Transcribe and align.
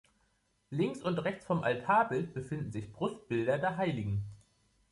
Links 0.71 1.03
und 1.03 1.19
rechts 1.19 1.45
vom 1.45 1.61
Altarbild 1.61 2.33
befinden 2.33 2.71
sich 2.71 2.91
Brustbilder 2.91 3.59
der 3.59 3.77
hl. 3.77 4.17